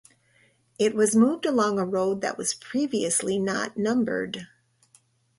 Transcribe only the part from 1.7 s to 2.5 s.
a road that